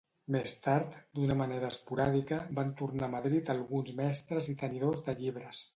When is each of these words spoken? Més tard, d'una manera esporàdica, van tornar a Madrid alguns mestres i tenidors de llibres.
Més 0.35 0.53
tard, 0.61 0.95
d'una 1.19 1.35
manera 1.41 1.69
esporàdica, 1.75 2.41
van 2.61 2.73
tornar 2.83 3.09
a 3.09 3.13
Madrid 3.19 3.53
alguns 3.57 3.95
mestres 4.03 4.53
i 4.55 4.61
tenidors 4.65 5.07
de 5.11 5.19
llibres. 5.23 5.67